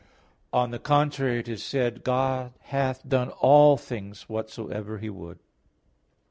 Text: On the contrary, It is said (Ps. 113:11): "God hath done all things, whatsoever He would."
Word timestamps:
On 0.51 0.71
the 0.71 0.79
contrary, 0.79 1.37
It 1.41 1.47
is 1.47 1.63
said 1.63 1.97
(Ps. 2.03 2.05
113:11): 2.05 2.05
"God 2.05 2.53
hath 2.61 3.07
done 3.07 3.29
all 3.39 3.77
things, 3.77 4.27
whatsoever 4.27 4.97
He 4.97 5.11
would." 5.11 5.37